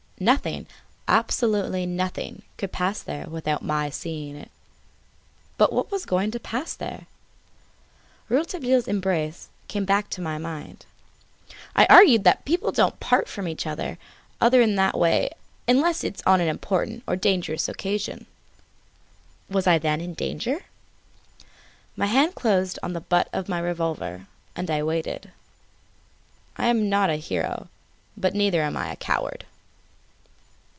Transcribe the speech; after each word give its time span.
Nothing, 0.23 0.67
absolutely 1.07 1.87
nothing 1.87 2.43
could 2.59 2.71
pass 2.71 3.01
there 3.01 3.25
without 3.25 3.63
my 3.65 3.89
seeing 3.89 4.35
it. 4.35 4.51
But 5.57 5.73
what 5.73 5.89
was 5.91 6.05
going 6.05 6.29
to 6.29 6.39
pass 6.39 6.75
there? 6.75 7.07
Rouletabille's 8.29 8.87
embrace 8.87 9.49
came 9.67 9.83
back 9.83 10.11
to 10.11 10.21
my 10.21 10.37
mind. 10.37 10.85
I 11.75 11.87
argued 11.89 12.23
that 12.23 12.45
people 12.45 12.71
don't 12.71 12.99
part 12.99 13.27
from 13.27 13.47
each, 13.47 13.65
other 13.65 13.97
in 14.39 14.75
that 14.75 14.95
way 14.95 15.31
unless 15.67 16.03
on 16.27 16.39
an 16.39 16.47
important 16.47 17.01
or 17.07 17.15
dangerous 17.15 17.67
occasion. 17.67 18.27
Was 19.49 19.65
I 19.65 19.79
then 19.79 20.01
in 20.01 20.13
danger? 20.13 20.65
My 21.95 22.05
hand 22.05 22.35
closed 22.35 22.77
on 22.83 22.93
the 22.93 23.01
butt 23.01 23.27
of 23.33 23.49
my 23.49 23.57
revolver 23.57 24.27
and 24.55 24.69
I 24.69 24.83
waited. 24.83 25.31
I 26.57 26.67
am 26.67 26.89
not 26.89 27.09
a 27.09 27.15
hero; 27.15 27.69
but 28.15 28.35
neither 28.35 28.61
am 28.61 28.77
I 28.77 28.91
a 28.91 28.95
coward. 28.95 29.45